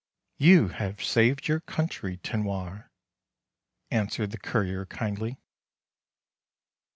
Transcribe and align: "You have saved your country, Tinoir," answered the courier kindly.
"You 0.49 0.69
have 0.69 1.03
saved 1.03 1.47
your 1.47 1.59
country, 1.59 2.17
Tinoir," 2.17 2.89
answered 3.91 4.31
the 4.31 4.39
courier 4.39 4.87
kindly. 4.87 5.37